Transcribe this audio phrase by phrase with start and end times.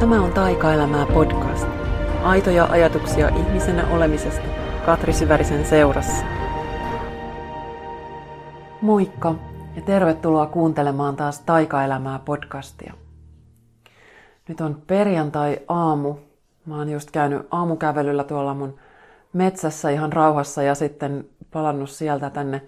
[0.00, 1.66] Tämä on Taikaelämää podcast.
[2.22, 4.46] Aitoja ajatuksia ihmisenä olemisesta
[4.86, 6.24] Katri Syvärisen seurassa.
[8.80, 9.34] Moikka
[9.76, 12.94] ja tervetuloa kuuntelemaan taas Taikaelämää podcastia.
[14.48, 16.14] Nyt on perjantai-aamu.
[16.66, 18.78] Mä oon just käynyt aamukävelyllä tuolla mun
[19.32, 22.62] metsässä ihan rauhassa ja sitten palannut sieltä tänne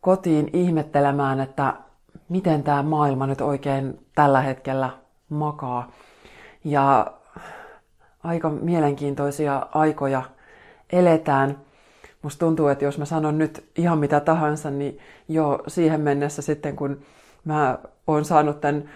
[0.00, 1.74] kotiin ihmettelemään, että
[2.28, 4.90] miten tämä maailma nyt oikein tällä hetkellä
[5.28, 5.90] makaa.
[6.64, 7.12] Ja
[8.22, 10.22] aika mielenkiintoisia aikoja
[10.92, 11.58] eletään.
[12.22, 16.76] Musta tuntuu, että jos mä sanon nyt ihan mitä tahansa, niin jo siihen mennessä sitten,
[16.76, 17.00] kun
[17.44, 18.90] mä oon saanut tämän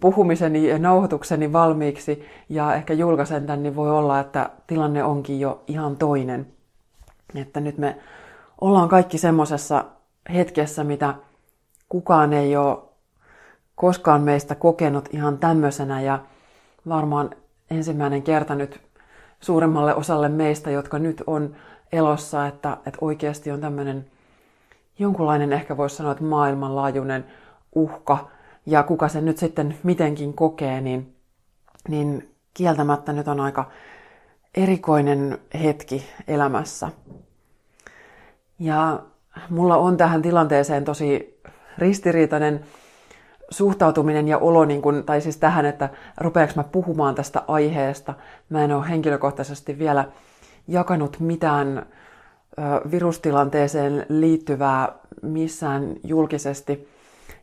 [0.00, 5.62] puhumiseni ja nauhoitukseni valmiiksi ja ehkä julkaisen tämän, niin voi olla, että tilanne onkin jo
[5.66, 6.46] ihan toinen.
[7.34, 7.98] Että nyt me
[8.60, 9.84] ollaan kaikki semmoisessa
[10.34, 11.14] hetkessä, mitä
[11.88, 12.78] kukaan ei ole
[13.74, 16.18] koskaan meistä kokenut ihan tämmöisenä ja
[16.88, 17.30] varmaan
[17.70, 18.80] ensimmäinen kerta nyt
[19.40, 21.56] suuremmalle osalle meistä, jotka nyt on
[21.92, 24.06] elossa, että, että oikeasti on tämmöinen
[24.98, 27.24] jonkunlainen, ehkä voisi sanoa, että maailmanlaajuinen
[27.74, 28.28] uhka,
[28.66, 31.14] ja kuka sen nyt sitten mitenkin kokee, niin,
[31.88, 33.70] niin kieltämättä nyt on aika
[34.54, 36.88] erikoinen hetki elämässä.
[38.58, 39.02] Ja
[39.50, 41.40] mulla on tähän tilanteeseen tosi
[41.78, 42.64] ristiriitainen
[43.50, 48.14] suhtautuminen ja olo, niin kun, tai siis tähän, että rupeaks mä puhumaan tästä aiheesta.
[48.48, 50.04] Mä en ole henkilökohtaisesti vielä
[50.68, 51.82] jakanut mitään ö,
[52.90, 56.88] virustilanteeseen liittyvää missään julkisesti.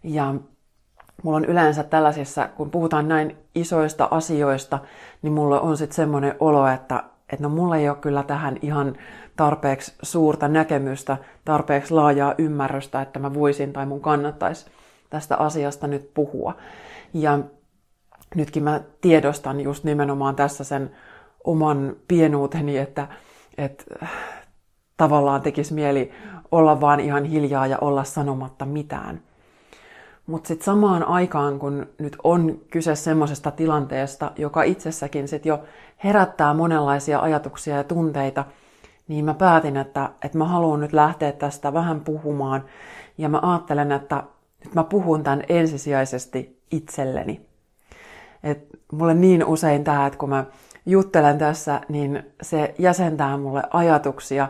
[0.03, 0.35] Ja
[1.23, 4.79] mulla on yleensä tällaisissa, kun puhutaan näin isoista asioista,
[5.21, 8.95] niin mulla on sitten semmoinen olo, että, että no mulla ei ole kyllä tähän ihan
[9.35, 14.65] tarpeeksi suurta näkemystä, tarpeeksi laajaa ymmärrystä, että mä voisin tai mun kannattaisi
[15.09, 16.55] tästä asiasta nyt puhua.
[17.13, 17.39] Ja
[18.35, 20.91] nytkin mä tiedostan just nimenomaan tässä sen
[21.43, 23.07] oman pienuuteni, että,
[23.57, 23.83] että
[24.97, 26.11] tavallaan tekisi mieli
[26.51, 29.21] olla vaan ihan hiljaa ja olla sanomatta mitään.
[30.27, 35.63] Mutta sitten samaan aikaan, kun nyt on kyse semmoisesta tilanteesta, joka itsessäkin sitten jo
[36.03, 38.45] herättää monenlaisia ajatuksia ja tunteita,
[39.07, 42.63] niin mä päätin, että, että mä haluan nyt lähteä tästä vähän puhumaan.
[43.17, 44.23] Ja mä ajattelen, että
[44.65, 47.41] nyt mä puhun tämän ensisijaisesti itselleni.
[48.43, 50.45] Et mulle niin usein tämä, että kun mä
[50.85, 54.47] juttelen tässä, niin se jäsentää mulle ajatuksia.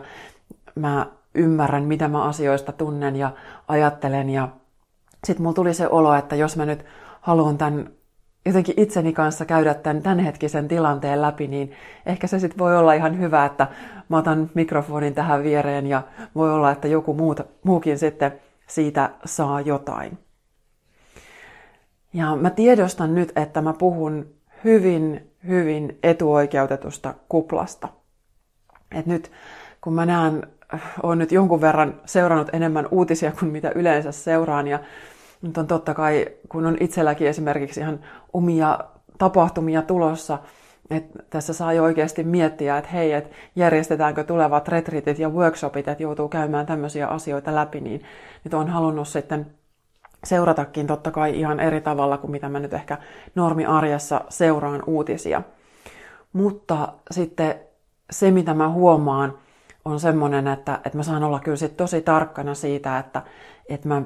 [0.74, 3.30] Mä ymmärrän, mitä mä asioista tunnen ja
[3.68, 4.30] ajattelen.
[4.30, 4.48] Ja
[5.24, 6.84] sitten mulla tuli se olo, että jos mä nyt
[7.20, 7.90] haluan tämän
[8.44, 11.72] jotenkin itseni kanssa käydä tämän tämänhetkisen tilanteen läpi, niin
[12.06, 13.66] ehkä se sitten voi olla ihan hyvä, että
[14.08, 16.02] mä otan mikrofonin tähän viereen ja
[16.34, 18.32] voi olla, että joku muuta, muukin sitten
[18.66, 20.18] siitä saa jotain.
[22.12, 24.26] Ja mä tiedostan nyt, että mä puhun
[24.64, 27.88] hyvin, hyvin etuoikeutetusta kuplasta.
[28.94, 29.32] Et nyt
[29.80, 30.46] kun mä näen,
[31.02, 34.78] olen nyt jonkun verran seurannut enemmän uutisia kuin mitä yleensä seuraan ja
[35.42, 38.00] nyt on totta kai, kun on itselläkin esimerkiksi ihan
[38.32, 38.78] omia
[39.18, 40.38] tapahtumia tulossa,
[40.90, 46.02] että tässä saa jo oikeasti miettiä, että hei, että järjestetäänkö tulevat retriitit ja workshopit, että
[46.02, 48.02] joutuu käymään tämmöisiä asioita läpi, niin
[48.44, 49.46] nyt on halunnut sitten
[50.24, 52.98] seuratakin totta kai ihan eri tavalla kuin mitä mä nyt ehkä
[53.34, 55.42] normiarjessa seuraan uutisia.
[56.32, 57.54] Mutta sitten
[58.10, 59.38] se, mitä mä huomaan,
[59.84, 63.22] on semmoinen, että, että mä saan olla kyllä sit tosi tarkkana siitä, että,
[63.68, 64.02] että mä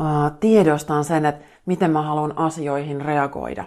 [0.00, 3.64] ää, tiedostan sen, että miten mä haluan asioihin reagoida.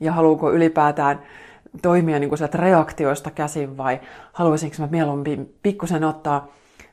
[0.00, 1.22] Ja haluanko ylipäätään
[1.82, 4.00] toimia niin kuin sieltä reaktioista käsin vai
[4.32, 6.48] haluaisinko mä mieluummin pikkusen ottaa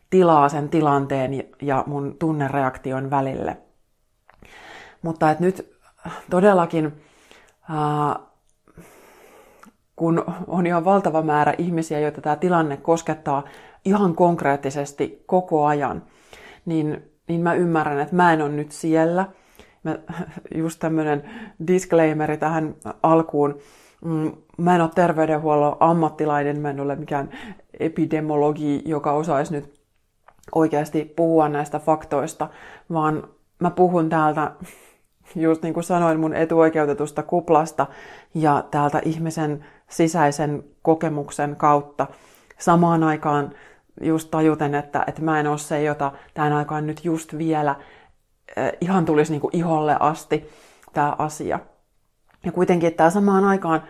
[0.10, 3.58] tilaa sen tilanteen ja mun tunnereaktion välille.
[5.02, 5.76] Mutta että nyt
[6.30, 7.02] todellakin,
[7.70, 8.20] ää,
[9.96, 13.44] kun on ihan valtava määrä ihmisiä, joita tämä tilanne koskettaa
[13.86, 16.04] ihan konkreettisesti koko ajan,
[16.66, 19.26] niin, niin mä ymmärrän, että mä en ole nyt siellä.
[19.86, 20.00] Mä,
[20.62, 21.24] just tämmöinen
[21.68, 23.58] disclaimeri tähän alkuun.
[24.06, 27.30] Mm, mä en ole terveydenhuollon ammattilainen, mä en ole mikään
[27.80, 29.80] epidemiologi, joka osaisi nyt
[30.56, 32.50] oikeasti puhua näistä faktoista,
[32.94, 33.28] vaan
[33.60, 34.52] mä puhun täältä,
[35.36, 37.88] just niin kuin sanoin, mun etuoikeutetusta kuplasta
[38.34, 42.08] ja täältä ihmisen sisäisen kokemuksen kautta.
[42.58, 43.52] Samaan aikaan
[44.02, 47.76] just tajuten, että, että mä en ole se, jota tämän aikaan nyt just vielä
[48.82, 50.50] ihan tulisi niin kuin iholle asti
[50.94, 51.60] tämä asia.
[52.46, 53.84] Ja kuitenkin tämä samaan aikaan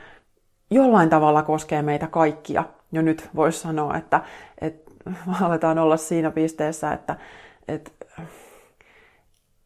[0.71, 2.63] jollain tavalla koskee meitä kaikkia.
[2.91, 4.21] Jo nyt voisi sanoa, että,
[4.61, 4.91] että
[5.41, 7.15] aletaan olla siinä pisteessä, että,
[7.67, 7.91] että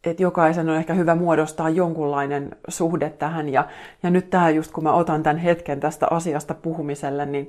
[0.04, 3.48] että jokaisen on ehkä hyvä muodostaa jonkunlainen suhde tähän.
[3.48, 3.68] Ja,
[4.02, 7.48] ja nyt tämä just kun mä otan tämän hetken tästä asiasta puhumiselle, niin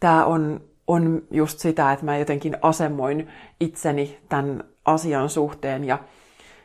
[0.00, 3.28] tämä on, on just sitä, että mä jotenkin asemoin
[3.60, 5.84] itseni tämän asian suhteen.
[5.84, 5.98] Ja,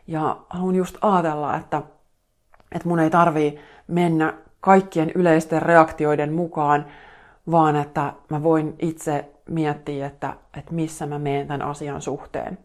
[0.07, 1.81] ja haluan just ajatella, että,
[2.71, 6.85] että mun ei tarvii mennä kaikkien yleisten reaktioiden mukaan,
[7.51, 12.57] vaan että mä voin itse miettiä, että, että missä mä menen tämän asian suhteen.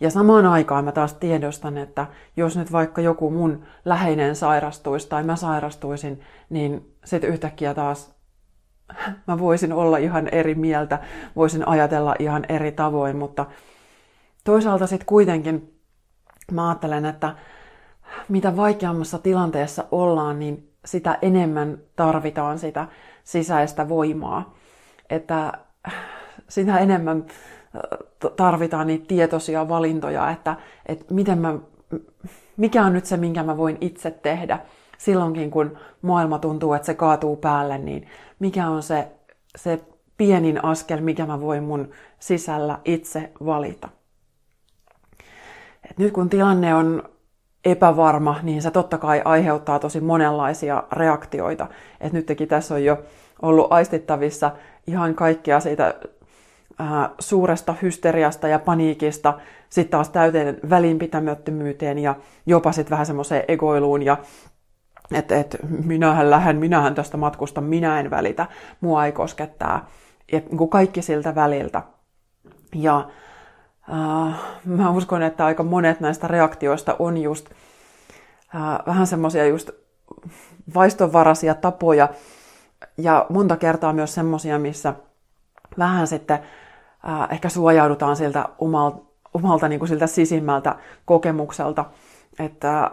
[0.00, 2.06] Ja samaan aikaan mä taas tiedostan, että
[2.36, 6.20] jos nyt vaikka joku mun läheinen sairastuisi tai mä sairastuisin,
[6.50, 8.14] niin sitten yhtäkkiä taas
[9.28, 10.98] mä voisin olla ihan eri mieltä,
[11.36, 13.46] voisin ajatella ihan eri tavoin, mutta
[14.44, 15.73] toisaalta sitten kuitenkin
[16.52, 17.34] mä ajattelen, että
[18.28, 22.88] mitä vaikeammassa tilanteessa ollaan, niin sitä enemmän tarvitaan sitä
[23.24, 24.54] sisäistä voimaa.
[25.10, 25.52] Että
[26.48, 27.24] sitä enemmän
[28.36, 30.56] tarvitaan niitä tietoisia valintoja, että,
[30.86, 31.58] että miten mä,
[32.56, 34.58] mikä on nyt se, minkä mä voin itse tehdä
[34.98, 38.08] silloinkin, kun maailma tuntuu, että se kaatuu päälle, niin
[38.38, 39.08] mikä on se,
[39.56, 39.80] se
[40.16, 43.88] pienin askel, mikä mä voin mun sisällä itse valita.
[45.96, 47.02] Nyt kun tilanne on
[47.64, 51.66] epävarma, niin se totta kai aiheuttaa tosi monenlaisia reaktioita.
[52.00, 52.98] Et nytkin tässä on jo
[53.42, 54.50] ollut aistittavissa
[54.86, 55.94] ihan kaikkia siitä
[56.80, 59.38] äh, suuresta hysteriasta ja paniikista,
[59.68, 62.14] sitten taas täyteen välinpitämättömyyteen ja
[62.46, 64.16] jopa sitten vähän semmoiseen egoiluun ja
[65.12, 68.46] että et, minähän lähden, minähän tästä matkusta, minä en välitä,
[68.80, 69.88] mua ei koskettaa.
[70.32, 71.82] Et, niin kuin kaikki siltä väliltä.
[72.74, 73.08] Ja
[73.92, 77.50] äh, mä uskon, että aika monet näistä reaktioista on just
[78.54, 79.70] äh, vähän semmoisia just
[80.74, 82.08] vaistonvaraisia tapoja.
[82.98, 84.94] Ja monta kertaa myös semmoisia, missä
[85.78, 86.38] vähän sitten
[87.08, 88.98] äh, ehkä suojaudutaan siltä omalta,
[89.34, 91.84] omalta niin kuin siltä sisimmältä kokemukselta,
[92.38, 92.90] että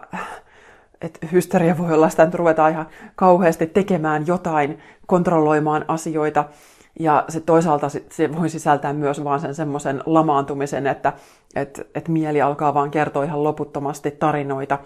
[1.02, 6.46] että hysteria voi olla sitä, että ruvetaan ihan kauheasti tekemään jotain, kontrolloimaan asioita,
[7.00, 11.14] ja se toisaalta se voi sisältää myös vaan sen semmoisen lamaantumisen, että
[11.56, 14.80] et, et mieli alkaa vaan kertoa ihan loputtomasti tarinoita,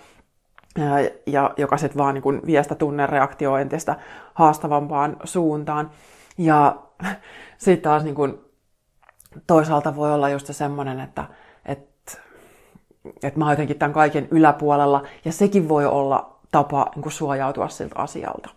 [1.26, 3.96] ja joka sitten vaan niin vie sitä tunnereaktioa entistä
[4.34, 5.92] haastavampaan suuntaan.
[6.38, 6.76] Ja
[7.58, 8.42] sitten taas niin kuin,
[9.48, 11.26] toisaalta voi olla just se semmoinen, että,
[11.66, 12.12] että,
[13.24, 17.96] että mä oon jotenkin tämän kaiken yläpuolella, ja sekin voi olla tapa niin suojautua siltä
[18.00, 18.50] asialta.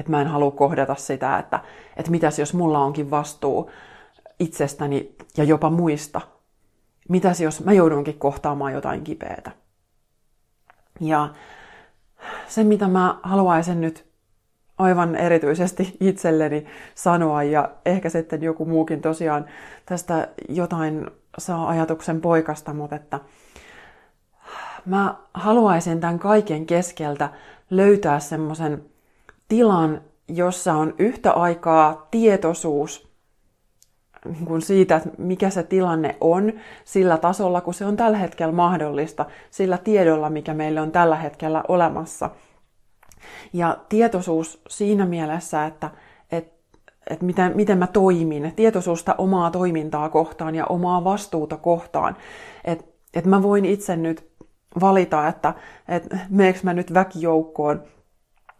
[0.00, 1.60] Että mä en halua kohdata sitä, että,
[1.96, 3.70] että mitäs jos mulla onkin vastuu
[4.38, 6.20] itsestäni ja jopa muista.
[7.08, 9.50] Mitäs jos mä joudunkin kohtaamaan jotain kipeätä.
[11.00, 11.28] Ja
[12.48, 14.10] se, mitä mä haluaisin nyt
[14.78, 19.46] aivan erityisesti itselleni sanoa ja ehkä sitten joku muukin tosiaan
[19.86, 23.20] tästä jotain saa ajatuksen poikasta, mutta että
[24.86, 27.30] mä haluaisin tämän kaiken keskeltä
[27.70, 28.89] löytää semmoisen
[29.50, 33.10] tilan, jossa on yhtä aikaa tietoisuus
[34.24, 36.52] niin kuin siitä, että mikä se tilanne on
[36.84, 41.64] sillä tasolla, kun se on tällä hetkellä mahdollista, sillä tiedolla, mikä meille on tällä hetkellä
[41.68, 42.30] olemassa–
[43.52, 45.90] ja tietoisuus siinä mielessä, että,
[46.32, 46.56] että,
[47.10, 52.16] että miten, miten mä toimin, tietoisuusta omaa toimintaa kohtaan ja omaa vastuuta kohtaan.
[52.64, 54.30] Että, että mä voin itse nyt
[54.80, 55.54] valita, että,
[55.88, 57.82] että meneekö mä nyt väkijoukkoon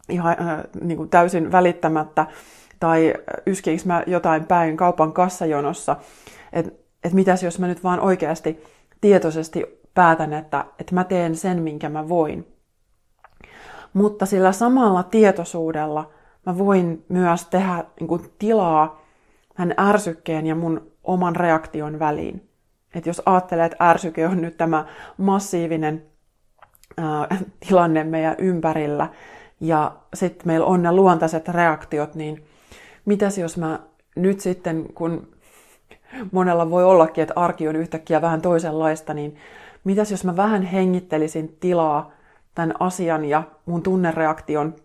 [0.09, 2.25] ihan äh, niin kuin täysin välittämättä,
[2.79, 3.13] tai
[3.47, 5.95] yskiinkö mä jotain päin kaupan kassajonossa,
[6.53, 6.71] että
[7.03, 8.63] et mitäs jos mä nyt vaan oikeasti
[9.01, 12.47] tietoisesti päätän, että, että mä teen sen, minkä mä voin
[13.93, 16.11] mutta sillä samalla tietoisuudella
[16.45, 19.01] mä voin myös tehdä niin kuin, tilaa
[19.55, 22.49] tämän ärsykkeen ja mun oman reaktion väliin.
[22.95, 24.85] Et jos ajattelee, että ärsyke on nyt tämä
[25.17, 26.03] massiivinen
[26.97, 29.09] ää, tilanne meidän ympärillä
[29.61, 32.43] ja sitten meillä on ne luontaiset reaktiot, niin
[33.05, 33.79] mitäs jos mä
[34.15, 35.27] nyt sitten, kun
[36.31, 39.35] monella voi ollakin, että arki on yhtäkkiä vähän toisenlaista, niin
[39.83, 42.11] mitäs jos mä vähän hengittelisin tilaa
[42.55, 44.75] tämän asian ja mun tunnereaktion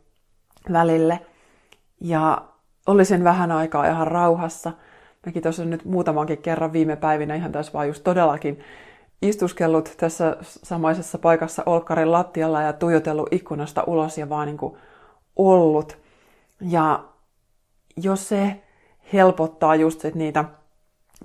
[0.72, 1.20] välille.
[2.00, 2.42] Ja
[2.86, 4.72] olisin vähän aikaa ihan rauhassa.
[5.26, 8.60] Mäkin tuossa nyt muutamankin kerran viime päivinä ihan tässä vaan just todellakin
[9.22, 14.76] istuskellut tässä samaisessa paikassa Olkkarin lattialla ja tuijotellut ikkunasta ulos ja vaan niin kuin
[15.36, 15.98] ollut.
[16.60, 17.04] Ja
[17.96, 18.62] jos se
[19.12, 20.44] helpottaa just sit niitä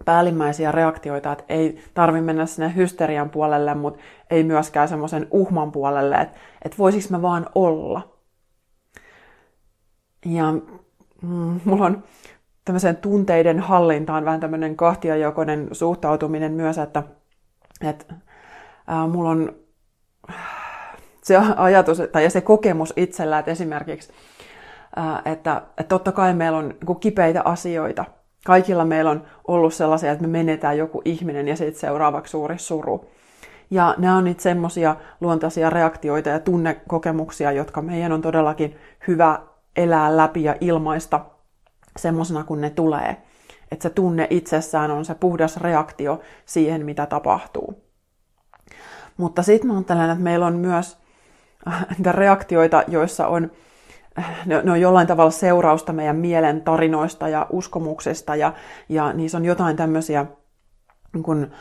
[0.05, 6.15] päällimmäisiä reaktioita, että ei tarvi mennä sinne hysterian puolelle, mutta ei myöskään semmoisen uhman puolelle,
[6.15, 8.12] että, että voisiko mä vaan olla.
[10.25, 10.51] Ja
[11.21, 12.03] mm, mulla on
[12.65, 17.03] tämmöisen tunteiden hallintaan vähän tämmöinen kahtiajokoinen suhtautuminen myös, että,
[17.89, 18.13] että
[18.88, 19.55] ää, mulla on
[21.23, 24.13] se ajatus tai se kokemus itsellä, että esimerkiksi,
[25.25, 28.05] että, että totta kai meillä on niin kipeitä asioita.
[28.45, 33.05] Kaikilla meillä on ollut sellaisia, että me menetään joku ihminen ja sitten seuraavaksi suuri suru.
[33.71, 39.39] Ja nämä on niitä semmoisia luontaisia reaktioita ja tunnekokemuksia, jotka meidän on todellakin hyvä
[39.75, 41.25] elää läpi ja ilmaista
[41.97, 43.17] semmoisena kuin ne tulee.
[43.71, 47.83] Että se tunne itsessään on se puhdas reaktio siihen, mitä tapahtuu.
[49.17, 50.97] Mutta sitten mä ajattelen, että meillä on myös
[51.67, 53.51] äh, niitä reaktioita, joissa on,
[54.19, 58.53] äh, ne, ne on jollain tavalla seurausta meidän mielen tarinoista ja uskomuksista, ja,
[58.89, 60.25] ja niissä on jotain tämmöisiä
[61.13, 61.51] niin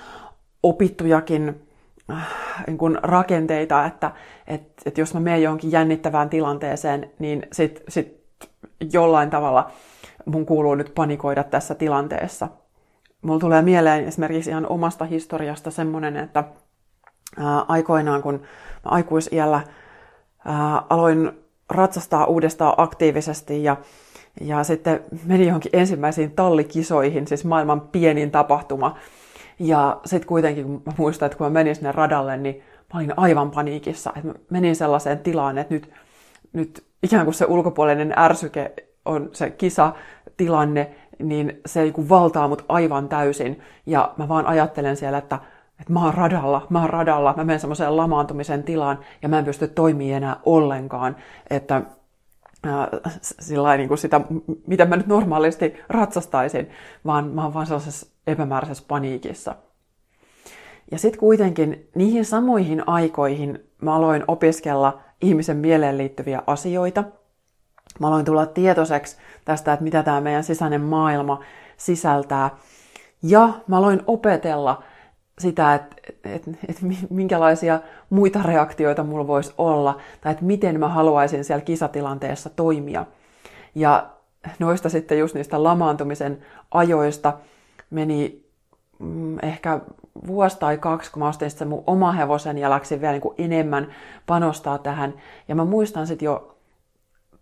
[0.63, 1.63] opittujakin
[2.11, 2.27] äh,
[2.67, 4.11] niin rakenteita, että
[4.47, 8.21] et, et jos mä menen johonkin jännittävään tilanteeseen, niin sit, sit
[8.93, 9.71] jollain tavalla
[10.27, 12.49] mun kuuluu nyt panikoida tässä tilanteessa.
[13.23, 16.45] Mulla tulee mieleen esimerkiksi ihan omasta historiasta semmoinen, että
[17.69, 18.35] aikoinaan kun
[18.85, 19.61] mä aikuisiällä
[20.91, 21.31] aloin
[21.71, 23.77] ratsastaa uudestaan aktiivisesti ja,
[24.41, 28.97] ja sitten menin johonkin ensimmäisiin tallikisoihin, siis maailman pienin tapahtuma.
[29.59, 32.63] Ja sitten kuitenkin, kun mä muistan, että kun mä menin sinne radalle, niin
[32.95, 34.13] mä olin aivan paniikissa.
[34.17, 35.91] Että mä menin sellaiseen tilaan, että nyt,
[36.53, 43.09] nyt ikään kuin se ulkopuolinen ärsyke on se kisatilanne, niin se niin valtaa mut aivan
[43.09, 43.61] täysin.
[43.87, 45.39] Ja mä vaan ajattelen siellä, että,
[45.81, 49.45] että mä oon radalla, mä oon radalla, mä menen semmoiseen lamaantumisen tilaan ja mä en
[49.45, 51.17] pysty toimimaan enää ollenkaan.
[51.51, 51.83] Että
[53.21, 54.21] sillä niin kuin sitä,
[54.67, 56.71] mitä mä nyt normaalisti ratsastaisin,
[57.07, 59.55] vaan mä oon vaan sellaisessa epämääräisessä paniikissa.
[60.91, 67.05] Ja sitten kuitenkin niihin samoihin aikoihin mä aloin opiskella ihmisen mieleen liittyviä asioita–
[67.99, 71.41] Mä aloin tulla tietoiseksi tästä, että mitä tämä meidän sisäinen maailma
[71.77, 72.51] sisältää.
[73.23, 74.83] Ja mä aloin opetella
[75.39, 77.81] sitä, että, että, että minkälaisia
[78.11, 83.07] muita reaktioita mulla voisi olla, tai että miten mä haluaisin siellä kisatilanteessa toimia.
[83.75, 84.11] Ja
[84.59, 86.39] noista sitten just niistä lamaantumisen
[86.71, 87.33] ajoista
[87.91, 88.45] meni
[88.99, 89.81] mm, ehkä
[90.27, 93.35] vuosi tai kaksi, kun mä ostin sitten mun oma hevosen ja läksin vielä niin kuin
[93.39, 93.87] enemmän
[94.27, 95.15] panostaa tähän.
[95.49, 96.57] Ja mä muistan sitten jo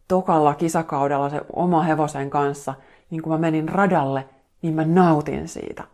[0.08, 2.74] tokalla kisakaudella se oma hevosen kanssa,
[3.10, 4.28] niin kun mä menin radalle,
[4.62, 5.84] niin mä nautin siitä.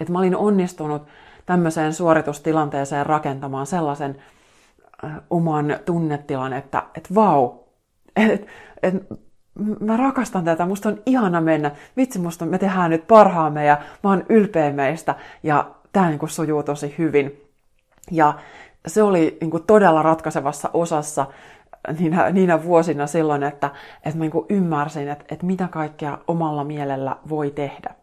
[0.00, 1.02] Että mä olin onnistunut
[1.46, 4.22] tämmöiseen suoritustilanteeseen rakentamaan sellaisen
[5.04, 7.50] äh, oman tunnetilan, että et vau,
[8.16, 8.46] et,
[8.82, 8.94] et,
[9.80, 14.10] mä rakastan tätä, musta on ihana mennä, vitsi musta me tehdään nyt parhaamme ja mä
[14.10, 17.44] oon ylpeä meistä ja tää niin sujuu tosi hyvin.
[18.10, 18.34] Ja
[18.86, 21.26] se oli niin todella ratkaisevassa osassa
[21.98, 23.70] niinä, niinä vuosina silloin, että,
[24.04, 27.94] että mä niin ymmärsin, että, että mitä kaikkea omalla mielellä voi tehdä.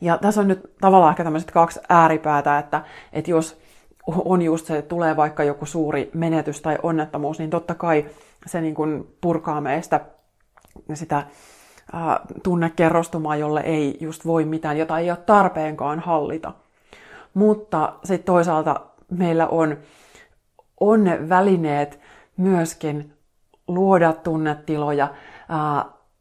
[0.00, 3.60] Ja tässä on nyt tavallaan ehkä tämmöiset kaksi ääripäätä, että, että jos
[4.06, 8.06] on just se, että tulee vaikka joku suuri menetys tai onnettomuus, niin totta kai
[8.46, 10.00] se niin kuin purkaa meistä
[10.94, 11.24] sitä äh,
[12.42, 16.52] tunnekerrostumaa, jolle ei just voi mitään, jota ei ole tarpeenkaan hallita.
[17.34, 18.80] Mutta sitten toisaalta
[19.10, 19.78] meillä on,
[20.80, 22.00] on ne välineet
[22.38, 23.12] myöskin
[23.68, 25.08] luoda tunnetiloja,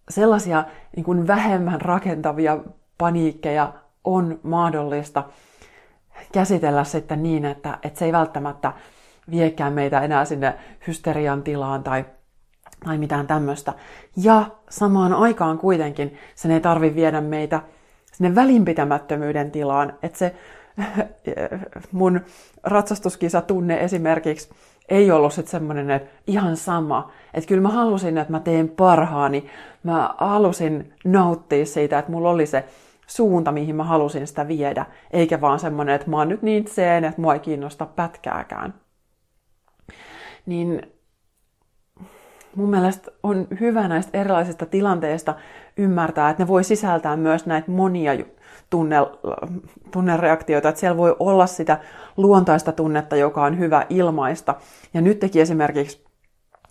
[0.10, 0.64] sellaisia
[0.96, 2.58] niin kuin vähemmän rakentavia
[2.98, 5.24] paniikkeja on mahdollista
[6.32, 8.74] käsitellä sitten niin, että, että se ei välttämättä
[9.32, 10.54] viekään meitä enää sinne
[10.88, 12.06] hysterian tilaan tai,
[12.86, 13.74] tai mitään tämmöistä.
[14.16, 17.62] Ja samaan aikaan kuitenkin sen ei tarvi viedä meitä
[18.14, 20.36] sinne välinpitämättömyyden tilaan, että se
[21.92, 22.22] mun
[22.64, 24.50] ratsastuskisatunne esimerkiksi
[24.90, 27.12] ei ollut sitten semmoinen, että ihan sama.
[27.34, 29.50] Että kyllä mä halusin, että mä teen parhaani.
[29.84, 32.66] Mä halusin nauttia siitä, että mulla oli se
[33.08, 34.86] suunta, mihin mä halusin sitä viedä.
[35.12, 38.74] Eikä vaan semmoinen, että mä oon nyt niin seen, että mua ei kiinnosta pätkääkään.
[40.46, 40.82] Niin
[42.56, 45.36] mun mielestä on hyvä näistä erilaisista tilanteista
[45.78, 48.14] ymmärtää, että ne voi sisältää myös näitä monia
[48.70, 48.96] tunne,
[49.92, 51.80] tunnereaktioita, että siellä voi olla sitä
[52.18, 54.56] luontaista tunnetta, joka on hyvä ilmaista.
[54.94, 56.06] Ja nyt teki esimerkiksi,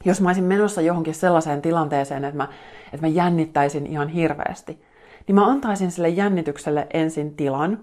[0.04, 2.48] jos mä olisin menossa johonkin sellaiseen tilanteeseen, että mä,
[2.92, 4.82] että mä jännittäisin ihan hirveästi,
[5.26, 7.78] niin mä antaisin sille jännitykselle ensin tilan,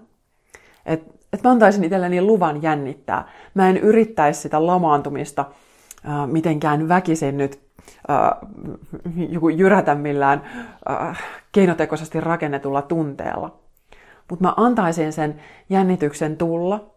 [0.86, 3.28] että että mä antaisin itselleni luvan jännittää.
[3.54, 5.44] Mä en yrittäisi sitä lamaantumista
[6.08, 7.60] äh, mitenkään väkisin nyt
[8.10, 8.30] äh,
[9.56, 10.42] jyrätä millään
[10.90, 13.58] äh, keinotekoisesti rakennetulla tunteella.
[14.30, 15.40] Mutta mä antaisin sen
[15.70, 16.94] jännityksen tulla.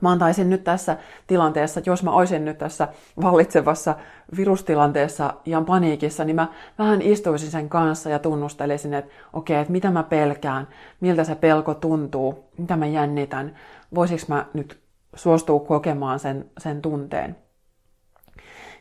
[0.00, 2.88] Mä antaisin nyt tässä tilanteessa, jos mä olisin nyt tässä
[3.22, 3.94] vallitsevassa
[4.36, 6.48] virustilanteessa ja paniikissa, niin mä
[6.78, 10.68] vähän istuisin sen kanssa ja tunnustelisin, että okei, okay, että mitä mä pelkään,
[11.00, 13.56] miltä se pelko tuntuu, mitä mä jännitän,
[13.94, 14.80] voisiko mä nyt
[15.14, 17.36] suostuu kokemaan sen, sen tunteen.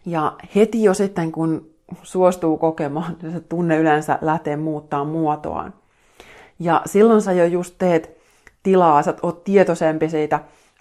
[0.06, 1.70] Ja heti jo sitten, kun
[2.04, 5.74] suostuu kokemaan, niin se tunne yleensä lähtee muuttaa muotoaan.
[6.60, 8.18] Ja silloin sä jo just teet
[8.64, 10.40] tilaa, sä oot tietoisempi siitä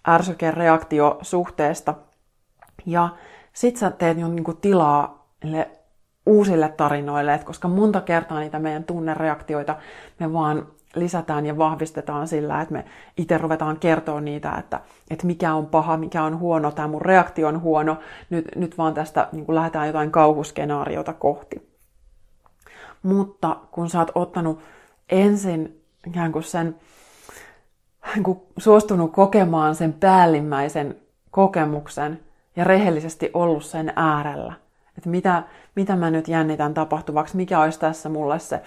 [0.08, 1.94] ärsykereaktiosuhteesta.
[2.87, 3.08] Ja
[3.52, 5.28] sit sä teet jo niinku tilaa
[6.26, 9.76] uusille tarinoille, että koska monta kertaa niitä meidän tunnereaktioita
[10.18, 12.85] me vaan lisätään ja vahvistetaan sillä, että me
[13.16, 14.80] itse ruvetaan kertoa niitä, että,
[15.11, 17.97] että mikä on paha, mikä on huono, tämä mun reaktio on huono,
[18.30, 21.68] nyt, nyt vaan tästä niin lähdetään jotain kauhuskenaariota kohti.
[23.02, 24.61] Mutta kun sä oot ottanut
[25.09, 26.77] ensin ikään kuin sen,
[28.15, 30.97] niin kuin suostunut kokemaan sen päällimmäisen
[31.31, 32.21] kokemuksen
[32.57, 34.53] ja rehellisesti ollut sen äärellä,
[34.99, 35.43] että mitä,
[35.75, 38.62] mitä mä nyt jännitän tapahtuvaksi, mikä olisi tässä mulle se,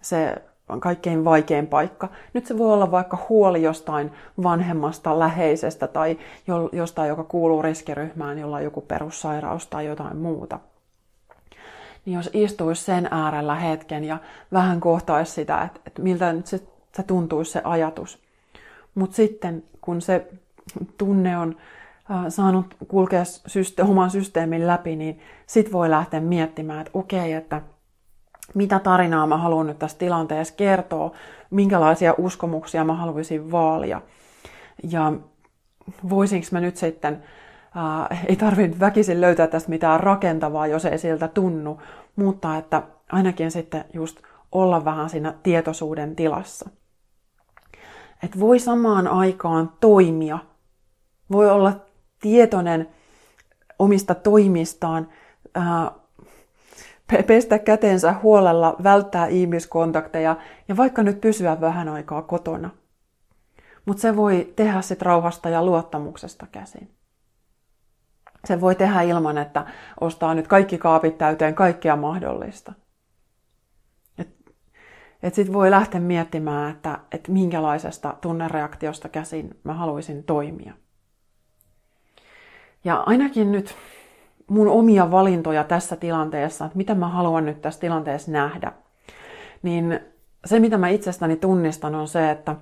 [0.00, 0.34] se
[0.80, 2.08] kaikkein vaikein paikka.
[2.32, 6.18] Nyt se voi olla vaikka huoli jostain vanhemmasta, läheisestä tai
[6.72, 10.60] jostain, joka kuuluu riskiryhmään, jolla on joku perussairaus tai jotain muuta.
[12.08, 14.18] Niin jos istuisi sen äärellä hetken ja
[14.52, 16.60] vähän kohtaisi sitä, että, että miltä nyt se,
[16.96, 18.18] se tuntuisi se ajatus.
[18.94, 20.26] Mutta sitten kun se
[20.98, 21.56] tunne on
[22.10, 27.62] äh, saanut kulkea syste- oman systeemin läpi, niin sit voi lähteä miettimään, että okei, että
[28.54, 31.12] mitä tarinaa mä haluan nyt tässä tilanteessa kertoa,
[31.50, 34.02] minkälaisia uskomuksia mä haluaisin vaalia.
[34.90, 35.12] Ja
[36.10, 37.22] voisinko mä nyt sitten,
[37.76, 41.80] äh, ei tarvitse väkisin löytää tästä mitään rakentavaa, jos ei siltä tunnu,
[42.16, 42.82] mutta että
[43.12, 44.20] ainakin sitten just
[44.52, 46.70] olla vähän siinä tietoisuuden tilassa.
[48.22, 50.38] Että voi samaan aikaan toimia,
[51.32, 51.72] voi olla
[52.20, 52.88] tietoinen
[53.78, 55.08] omista toimistaan,
[55.56, 55.90] äh,
[57.26, 60.36] pestä kätensä huolella, välttää ihmiskontakteja
[60.68, 62.70] ja vaikka nyt pysyä vähän aikaa kotona.
[63.86, 66.97] Mutta se voi tehdä sit rauhasta ja luottamuksesta käsin.
[68.44, 69.66] Se voi tehdä ilman, että
[70.00, 72.72] ostaa nyt kaikki kaapit täyteen kaikkea mahdollista.
[74.18, 74.28] Et,
[75.22, 80.72] et sitten voi lähteä miettimään, että et minkälaisesta tunnereaktiosta käsin mä haluaisin toimia.
[82.84, 83.74] Ja ainakin nyt
[84.46, 88.72] mun omia valintoja tässä tilanteessa, että mitä mä haluan nyt tässä tilanteessa nähdä,
[89.62, 90.00] niin
[90.44, 92.56] se, mitä mä itsestäni tunnistan, on se, että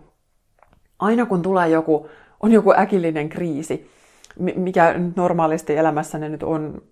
[0.99, 2.09] aina kun tulee joku,
[2.41, 3.91] on joku äkillinen kriisi,
[4.38, 6.83] mikä normaalisti elämässäni nyt on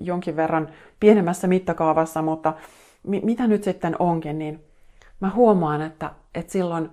[0.00, 0.68] jonkin verran
[1.00, 2.54] pienemmässä mittakaavassa, mutta
[3.02, 4.64] mitä nyt sitten onkin, niin
[5.20, 6.90] mä huomaan, että, että silloin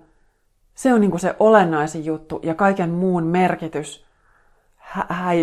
[0.74, 4.06] se on niin se olennaisin juttu ja kaiken muun merkitys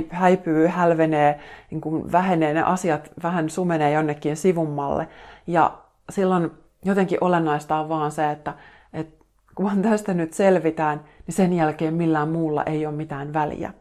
[0.09, 1.39] häipyy, hälvenee,
[1.71, 5.07] niin kuin vähenee, ne asiat vähän sumenee jonnekin sivummalle.
[5.47, 5.77] Ja
[6.09, 6.51] silloin
[6.85, 8.53] jotenkin olennaista on vaan se, että,
[8.93, 13.73] että kun tästä nyt selvitään, niin sen jälkeen millään muulla ei ole mitään väliä.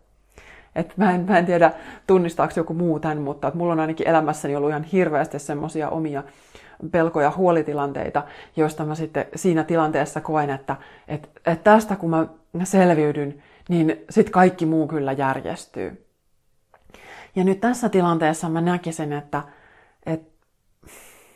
[0.74, 1.72] Et mä, en, mä en tiedä,
[2.06, 6.22] tunnistaako joku muu tämän, mutta että mulla on ainakin elämässäni ollut ihan hirveästi semmoisia omia
[6.90, 8.22] pelkoja, huolitilanteita,
[8.56, 10.76] joista mä sitten siinä tilanteessa koen, että,
[11.08, 12.26] että, että tästä kun mä
[12.64, 16.06] selviydyn, niin sitten kaikki muu kyllä järjestyy.
[17.36, 19.42] Ja nyt tässä tilanteessa mä näkisin, että,
[20.06, 20.31] että,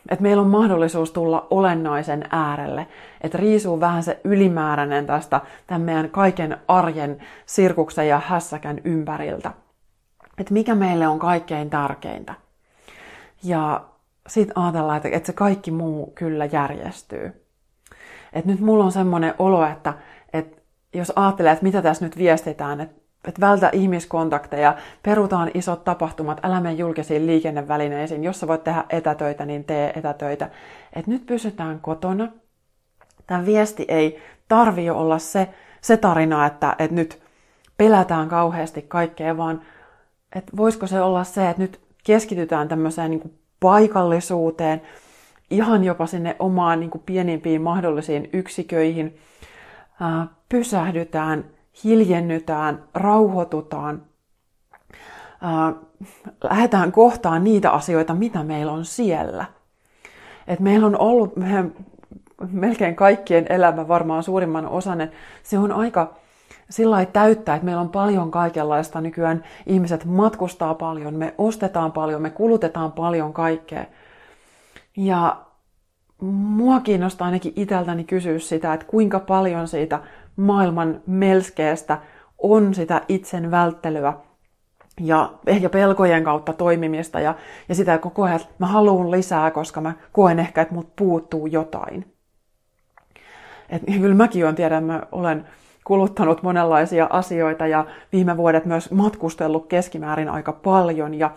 [0.09, 2.87] että meillä on mahdollisuus tulla olennaisen äärelle,
[3.21, 9.51] että riisuu vähän se ylimääräinen tästä tämän meidän kaiken arjen sirkuksen ja hässäkän ympäriltä.
[10.37, 12.33] Että mikä meille on kaikkein tärkeintä.
[13.43, 13.85] Ja
[14.27, 17.45] sitten ajatellaan, että, että se kaikki muu kyllä järjestyy.
[18.33, 19.93] Et nyt mulla on semmoinen olo, että,
[20.33, 20.61] että
[20.93, 22.96] jos ajattelee, että mitä tässä nyt viestitään, että,
[23.27, 29.45] että vältä ihmiskontakteja, perutaan isot tapahtumat, älä mene julkisiin liikennevälineisiin, jos sä voit tehdä etätöitä,
[29.45, 30.49] niin tee etätöitä.
[30.93, 32.27] Että nyt pysytään kotona.
[33.27, 35.49] Tämä viesti ei tarvi olla se,
[35.81, 37.21] se tarina, että, että nyt
[37.77, 39.61] pelätään kauheasti kaikkea, vaan
[40.35, 44.81] että voisiko se olla se, että nyt keskitytään tämmöiseen niin paikallisuuteen,
[45.49, 49.17] ihan jopa sinne omaan niin pienimpiin mahdollisiin yksiköihin,
[50.49, 51.45] pysähdytään,
[51.83, 54.01] hiljennytään, rauhoitutaan,
[56.43, 59.45] lähdetään kohtaan niitä asioita, mitä meillä on siellä.
[60.47, 61.73] Et meillä on ollut meidän,
[62.51, 65.09] melkein kaikkien elämä, varmaan suurimman osan,
[65.43, 66.13] se on aika
[66.69, 69.43] sillä täyttää, että meillä on paljon kaikenlaista nykyään.
[69.65, 73.85] Ihmiset matkustaa paljon, me ostetaan paljon, me kulutetaan paljon kaikkea.
[74.97, 75.37] Ja
[76.21, 79.99] mua kiinnostaa ainakin itseltäni kysyä sitä, että kuinka paljon siitä
[80.37, 81.97] maailman melskeestä
[82.37, 84.13] on sitä itsen välttelyä
[85.01, 87.35] ja ehkä pelkojen kautta toimimista ja,
[87.69, 91.47] ja sitä koko ajan, että mä haluan lisää, koska mä koen ehkä, että mut puuttuu
[91.47, 92.13] jotain.
[93.69, 95.47] Et kyllä mäkin olen, tiedän, mä olen
[95.83, 101.31] kuluttanut monenlaisia asioita ja viime vuodet myös matkustellut keskimäärin aika paljon ja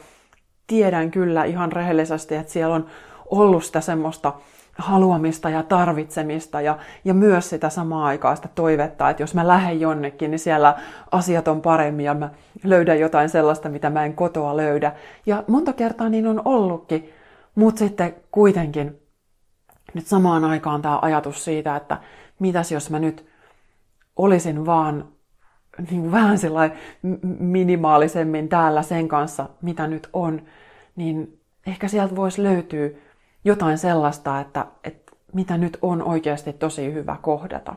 [0.67, 2.87] tiedän kyllä ihan rehellisesti, että siellä on
[3.31, 4.33] ollut sitä semmoista
[4.81, 9.81] haluamista ja tarvitsemista ja, ja myös sitä samaa aikaa sitä toivetta, että jos mä lähden
[9.81, 10.79] jonnekin, niin siellä
[11.11, 12.31] asiat on paremmin ja mä
[12.65, 14.93] löydän jotain sellaista, mitä mä en kotoa löydä.
[15.27, 17.11] Ja monta kertaa niin on ollutkin,
[17.55, 18.99] mutta sitten kuitenkin
[19.95, 21.99] nyt samaan aikaan tämä ajatus siitä, että
[22.39, 23.27] mitäs jos mä nyt
[24.17, 25.09] olisin vaan
[25.91, 26.37] niin vähän
[27.39, 30.43] minimaalisemmin täällä sen kanssa, mitä nyt on,
[30.97, 32.89] niin ehkä sieltä voisi löytyä
[33.45, 37.75] jotain sellaista, että, että mitä nyt on oikeasti tosi hyvä kohdata.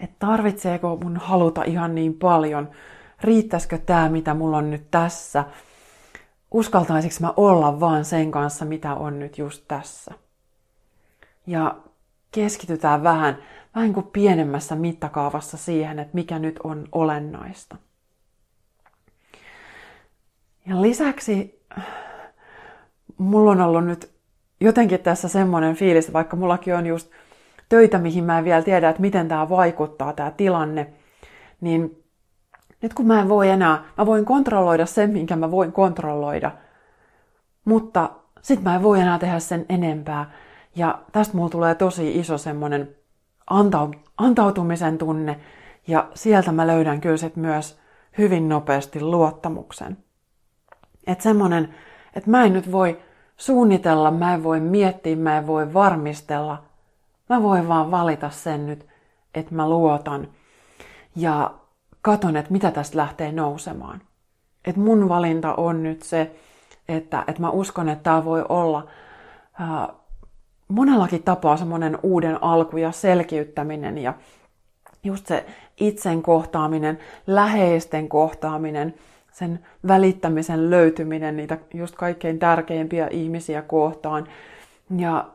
[0.00, 2.70] Että tarvitseeko mun haluta ihan niin paljon?
[3.20, 5.44] Riittäisikö tämä, mitä mulla on nyt tässä?
[6.50, 10.14] Uskaltaisinko mä olla vaan sen kanssa, mitä on nyt just tässä?
[11.46, 11.76] Ja
[12.30, 13.38] keskitytään vähän,
[13.74, 17.76] vähän kuin pienemmässä mittakaavassa siihen, että mikä nyt on olennaista.
[20.66, 21.64] Ja lisäksi
[23.18, 24.10] mulla on ollut nyt
[24.60, 27.10] jotenkin tässä semmoinen fiilis, vaikka mullakin on just
[27.68, 30.92] töitä, mihin mä en vielä tiedä, että miten tämä vaikuttaa, tämä tilanne,
[31.60, 32.04] niin
[32.82, 36.50] nyt kun mä en voi enää, mä voin kontrolloida sen, minkä mä voin kontrolloida,
[37.64, 38.10] mutta
[38.42, 40.30] sit mä en voi enää tehdä sen enempää.
[40.76, 42.88] Ja tästä mulla tulee tosi iso semmoinen
[44.16, 45.40] antautumisen tunne,
[45.86, 47.78] ja sieltä mä löydän kyllä sit myös
[48.18, 49.96] hyvin nopeasti luottamuksen.
[51.06, 51.74] Että semmoinen,
[52.14, 52.98] että mä en nyt voi
[53.38, 56.62] suunnitella, mä en voi miettiä, mä en voi varmistella.
[57.28, 58.86] Mä voin vaan valita sen nyt,
[59.34, 60.28] että mä luotan
[61.16, 61.54] ja
[62.02, 64.02] katon, että mitä tästä lähtee nousemaan.
[64.64, 66.36] Että mun valinta on nyt se,
[66.88, 68.86] että, että mä uskon, että tämä voi olla
[69.60, 69.88] ää,
[70.68, 74.14] monellakin tapaa semmoinen uuden alku ja selkiyttäminen ja
[75.04, 75.46] just se
[75.80, 78.94] itsen kohtaaminen, läheisten kohtaaminen–
[79.38, 84.26] sen välittämisen löytyminen niitä just kaikkein tärkeimpiä ihmisiä kohtaan.
[84.96, 85.28] Ja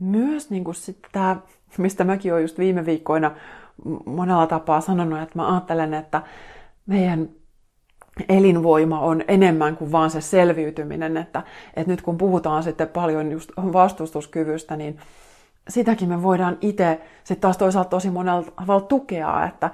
[0.00, 1.36] myös niin kuin sit tämä,
[1.78, 3.30] mistä mäkin olen just viime viikkoina
[4.06, 6.22] monella tapaa sanonut, että mä ajattelen, että
[6.86, 7.28] meidän
[8.28, 11.42] elinvoima on enemmän kuin vaan se selviytyminen, että,
[11.76, 14.98] että nyt kun puhutaan sitten paljon just vastustuskyvystä, niin
[15.68, 19.70] sitäkin me voidaan itse sitten taas toisaalta tosi monella tavalla tukea, että,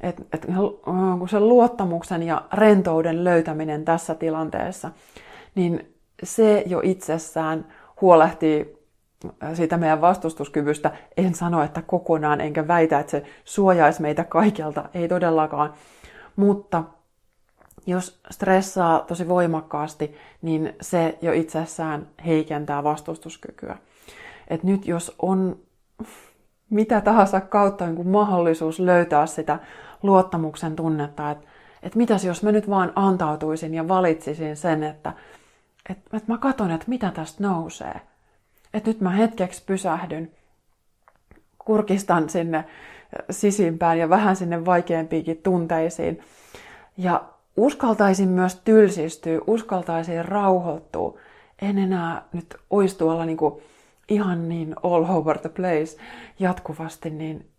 [0.00, 0.48] että, että
[1.18, 4.90] kun se luottamuksen ja rentouden löytäminen tässä tilanteessa,
[5.54, 7.66] niin se jo itsessään
[8.00, 8.84] huolehtii
[9.54, 10.92] siitä meidän vastustuskyvystä.
[11.16, 15.74] En sano, että kokonaan, enkä väitä, että se suojaisi meitä kaikelta, ei todellakaan.
[16.36, 16.84] Mutta
[17.86, 23.76] jos stressaa tosi voimakkaasti, niin se jo itsessään heikentää vastustuskykyä.
[24.48, 25.58] Et nyt jos on
[26.70, 29.58] mitä tahansa kautta niin mahdollisuus löytää sitä
[30.02, 31.46] luottamuksen tunnetta, että,
[31.82, 35.12] että mitäs jos mä nyt vaan antautuisin ja valitsisin sen, että,
[35.90, 38.00] että, että mä katson, että mitä tästä nousee.
[38.74, 40.30] Että nyt mä hetkeksi pysähdyn,
[41.58, 42.64] kurkistan sinne
[43.30, 46.20] sisimpään ja vähän sinne vaikeampiinkin tunteisiin.
[46.98, 47.24] Ja
[47.56, 51.18] uskaltaisin myös tylsistyä, uskaltaisin rauhoittua.
[51.62, 53.62] En enää nyt olisi tuolla niin kuin
[54.08, 55.96] ihan niin all over the place
[56.38, 57.50] jatkuvasti, niin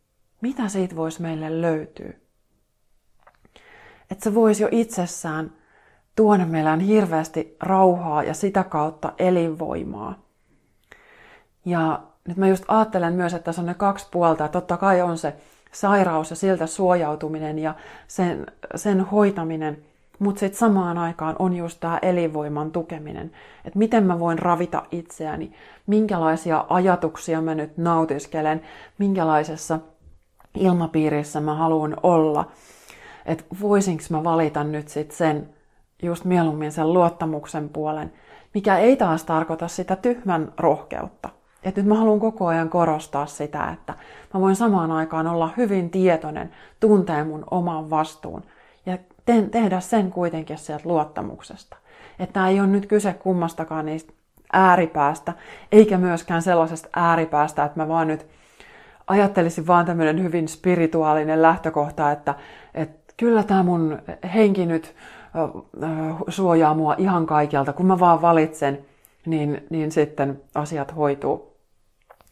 [0.42, 2.14] mitä siitä voisi meille löytyä?
[4.12, 5.54] Että se voisi jo itsessään
[6.16, 10.26] tuoda meillä hirveästi rauhaa ja sitä kautta elinvoimaa.
[11.66, 14.48] Ja nyt mä just ajattelen myös, että tässä on ne kaksi puolta.
[14.48, 15.36] Totta kai on se
[15.72, 17.76] sairaus ja siltä suojautuminen ja
[18.08, 19.78] sen, sen hoitaminen–
[20.20, 23.32] mutta sitten samaan aikaan on just tämä elinvoiman tukeminen,
[23.66, 25.52] että miten mä voin ravita itseäni,
[25.88, 28.62] minkälaisia ajatuksia mä nyt nautiskelen,
[28.98, 29.80] minkälaisessa
[30.56, 32.52] ilmapiirissä mä haluan olla.
[33.26, 35.50] Että voisinko mä valita nyt sitten sen,
[36.04, 38.14] just mieluummin sen luottamuksen puolen,
[38.54, 41.30] mikä ei taas tarkoita sitä tyhmän rohkeutta.
[41.64, 43.94] Että nyt mä haluan koko ajan korostaa sitä, että
[44.34, 48.44] mä voin samaan aikaan olla hyvin tietoinen, tuntee mun oman vastuun
[49.26, 51.78] te- tehdä sen kuitenkin sieltä luottamuksesta.
[52.20, 54.14] Että ei ole nyt kyse kummastakaan niistä
[54.54, 55.34] ääripäästä,
[55.72, 58.28] eikä myöskään sellaisesta ääripäästä, että mä vaan nyt
[59.08, 62.36] ajattelisin vaan tämmöinen hyvin spirituaalinen lähtökohta, että,
[62.74, 64.00] että kyllä tämä mun
[64.34, 64.96] henki nyt
[66.28, 68.86] suojaa mua ihan kaikelta, kun mä vaan valitsen,
[69.26, 71.55] niin, niin sitten asiat hoituu.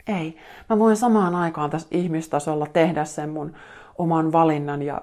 [0.08, 0.38] Ei.
[0.70, 3.54] Mä voin samaan aikaan tässä ihmistasolla tehdä sen mun
[3.98, 5.02] oman valinnan ja,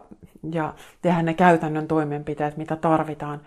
[0.52, 3.40] ja tehdä ne käytännön toimenpiteet, mitä tarvitaan.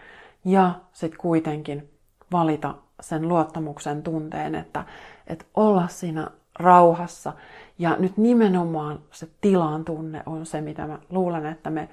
[0.46, 1.90] Ja sitten kuitenkin
[2.32, 4.84] valita sen luottamuksen tunteen, että,
[5.28, 6.28] että olla siinä
[6.60, 7.34] rauhassa.
[7.80, 11.90] Ja nyt nimenomaan se tilan tunne on se, mitä mä luulen, että me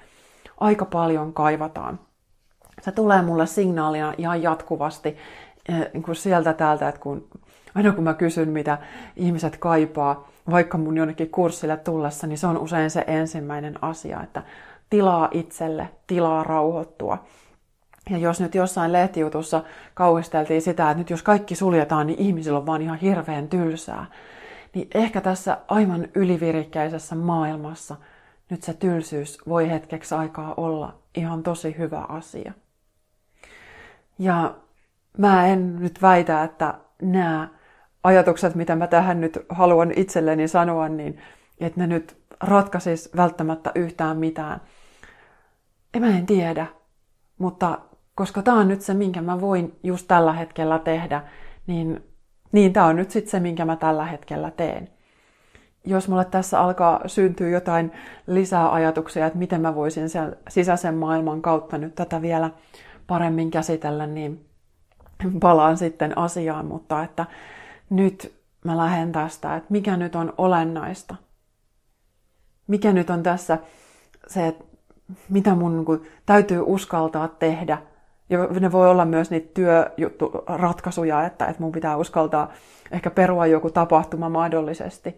[0.59, 1.99] aika paljon kaivataan.
[2.81, 5.17] Se tulee mulle signaalina ihan jatkuvasti
[5.93, 7.27] niin kuin sieltä täältä, että kun,
[7.75, 8.77] aina kun mä kysyn, mitä
[9.15, 14.43] ihmiset kaipaa, vaikka mun jonnekin kurssille tullessa, niin se on usein se ensimmäinen asia, että
[14.89, 17.25] tilaa itselle, tilaa rauhoittua.
[18.09, 22.65] Ja jos nyt jossain lehtijutussa kauhisteltiin sitä, että nyt jos kaikki suljetaan, niin ihmisillä on
[22.65, 24.05] vaan ihan hirveän tylsää,
[24.73, 27.95] niin ehkä tässä aivan ylivirikkäisessä maailmassa
[28.49, 32.53] nyt se tylsyys voi hetkeksi aikaa olla ihan tosi hyvä asia.
[34.19, 34.55] Ja
[35.17, 37.47] mä en nyt väitä, että nämä
[38.03, 41.17] ajatukset, mitä mä tähän nyt haluan itselleni sanoa, niin
[41.59, 44.61] että ne nyt ratkaisis välttämättä yhtään mitään.
[45.93, 46.67] En mä en tiedä,
[47.37, 47.79] mutta
[48.15, 51.23] koska tämä on nyt se, minkä mä voin just tällä hetkellä tehdä,
[51.67, 52.03] niin,
[52.51, 54.89] niin tämä on nyt sitten se, minkä mä tällä hetkellä teen.
[55.85, 57.91] Jos mulle tässä alkaa syntyä jotain
[58.27, 62.49] lisää ajatuksia, että miten mä voisin sen sisäisen maailman kautta nyt tätä vielä
[63.07, 64.45] paremmin käsitellä, niin
[65.39, 67.25] palaan sitten asiaan, mutta että
[67.91, 68.33] nyt
[68.65, 71.15] mä lähden tästä, että mikä nyt on olennaista.
[72.67, 73.57] Mikä nyt on tässä
[74.27, 74.63] se, että
[75.29, 77.77] mitä mun niin täytyy uskaltaa tehdä.
[78.29, 82.51] Ja ne voi olla myös niitä työratkaisuja, että, että mun pitää uskaltaa
[82.91, 85.17] ehkä perua joku tapahtuma mahdollisesti.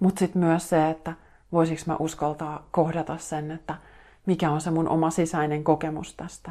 [0.00, 1.12] Mutta sitten myös se, että
[1.52, 3.74] voisiko mä uskaltaa kohdata sen, että
[4.26, 6.50] mikä on se mun oma sisäinen kokemus tästä.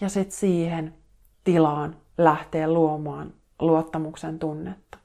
[0.00, 0.94] Ja sitten siihen
[1.44, 4.98] tilaan lähtee luomaan luottamuksen tunnetta.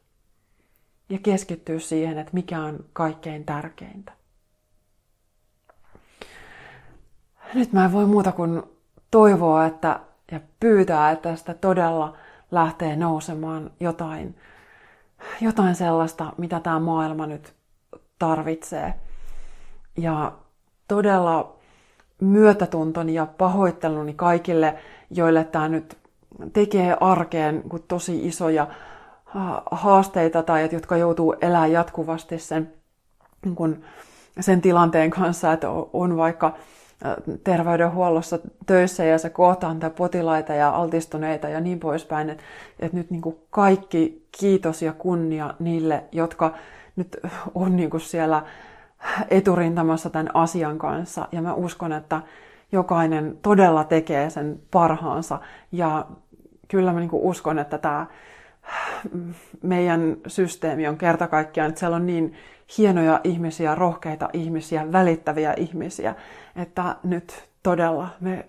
[1.10, 4.12] Ja keskittyä siihen, että mikä on kaikkein tärkeintä.
[7.54, 8.64] Nyt mä en voi muuta kuin
[9.12, 10.00] toivoa että,
[10.32, 12.18] ja pyytää, että tästä todella
[12.52, 14.36] lähtee nousemaan jotain,
[15.42, 17.54] jotain sellaista, mitä tämä maailma nyt
[18.20, 18.94] tarvitsee.
[19.98, 20.32] Ja
[20.88, 21.56] todella
[22.22, 24.76] myötätuntoni ja pahoitteluni kaikille,
[25.12, 25.98] joille tämä nyt
[26.54, 28.68] tekee arkeen tosi isoja
[29.72, 32.74] haasteita tai jotka joutuu elämään jatkuvasti sen,
[33.46, 33.86] niin
[34.40, 36.54] sen tilanteen kanssa, että on vaikka
[37.44, 42.30] terveydenhuollossa töissä ja se kohtaan niitä potilaita ja altistuneita ja niin poispäin.
[42.30, 42.44] Että
[42.80, 46.54] et nyt niin kuin kaikki kiitos ja kunnia niille, jotka
[46.96, 47.18] nyt
[47.56, 48.44] on niin kuin siellä
[49.30, 51.28] eturintamassa tämän asian kanssa.
[51.32, 52.22] Ja mä uskon, että
[52.72, 55.40] jokainen todella tekee sen parhaansa.
[55.72, 56.06] Ja
[56.70, 58.06] kyllä mä niin kuin uskon, että tämä
[59.62, 62.34] meidän systeemi on kerta kaikkiaan, että siellä on niin
[62.78, 66.16] hienoja ihmisiä, rohkeita ihmisiä, välittäviä ihmisiä,
[66.56, 68.46] että nyt todella me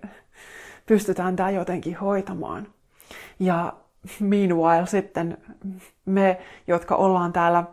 [0.86, 2.66] pystytään tämä jotenkin hoitamaan.
[3.38, 3.72] Ja
[4.20, 5.38] meanwhile sitten
[6.06, 7.64] me, jotka ollaan täällä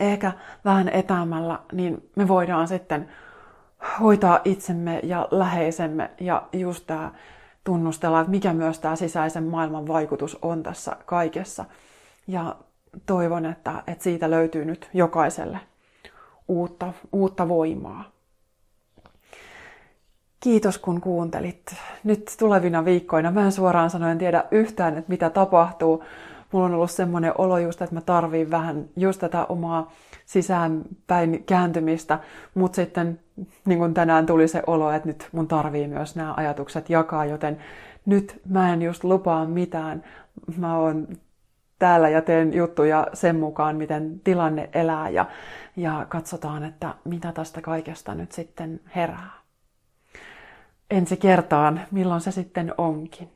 [0.00, 0.32] ehkä
[0.64, 3.08] vähän etäämällä, niin me voidaan sitten
[4.00, 7.10] hoitaa itsemme ja läheisemme ja just tämä
[7.66, 11.64] tunnustella, että mikä myös tämä sisäisen maailman vaikutus on tässä kaikessa.
[12.26, 12.56] Ja
[13.06, 15.58] toivon, että, että siitä löytyy nyt jokaiselle
[16.48, 18.04] uutta, uutta voimaa.
[20.40, 21.74] Kiitos kun kuuntelit.
[22.04, 26.04] Nyt tulevina viikkoina, mä en suoraan sanoen tiedä yhtään, että mitä tapahtuu.
[26.52, 29.92] Mulla on ollut semmoinen olo just, että mä tarviin vähän just tätä omaa
[30.26, 32.18] sisäänpäin kääntymistä,
[32.54, 33.20] mutta sitten
[33.64, 37.58] niin kuin tänään tuli se olo, että nyt mun tarvii myös nämä ajatukset jakaa, joten
[38.06, 40.04] nyt mä en just lupaa mitään.
[40.56, 41.08] Mä oon
[41.78, 45.26] täällä ja teen juttuja sen mukaan, miten tilanne elää ja,
[45.76, 49.30] ja katsotaan, että mitä tästä kaikesta nyt sitten herää.
[50.90, 53.35] Ensi kertaan, milloin se sitten onkin.